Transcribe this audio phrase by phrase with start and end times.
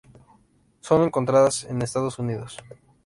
[0.79, 2.57] Son encontradas en Estados Unidos.